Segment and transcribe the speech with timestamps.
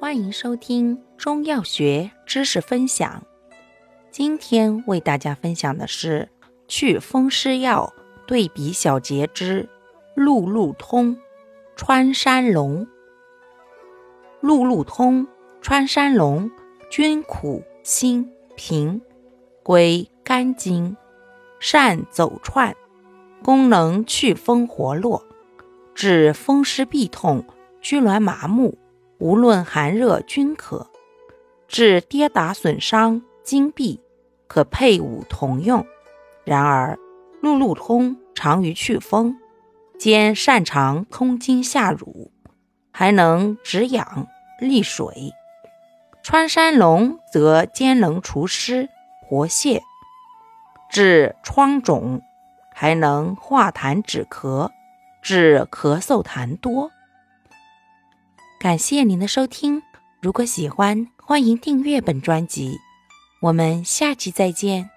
[0.00, 3.22] 欢迎收听中药学知识分享。
[4.10, 6.30] 今天为大家分享的是
[6.66, 7.92] 祛风湿药
[8.26, 9.68] 对比小结之
[10.14, 11.18] 鹿鹿通、
[11.76, 12.86] 川山龙。
[14.40, 15.28] 鹿鹿通、
[15.60, 16.50] 川山龙
[16.90, 19.02] 均苦辛平，
[19.62, 20.96] 归肝经，
[21.60, 22.74] 善走窜，
[23.44, 25.26] 功能祛风活络，
[25.94, 27.44] 治风湿痹痛、
[27.82, 28.78] 拘挛麻木。
[29.20, 30.90] 无论寒热均可，
[31.68, 34.00] 治跌打损伤筋痹，
[34.48, 35.86] 可配伍同用。
[36.42, 36.98] 然而，
[37.42, 39.36] 路路通长于祛风，
[39.98, 42.32] 兼擅长通经下乳，
[42.90, 44.26] 还能止痒
[44.58, 45.34] 利水；
[46.22, 48.88] 穿山龙则兼能除湿
[49.28, 49.82] 活血，
[50.90, 52.22] 治疮肿，
[52.72, 54.70] 还能化痰止咳，
[55.20, 56.90] 治咳嗽痰多。
[58.60, 59.82] 感谢您的收听，
[60.20, 62.76] 如果喜欢，欢迎订阅本专辑，
[63.40, 64.90] 我们下期再见。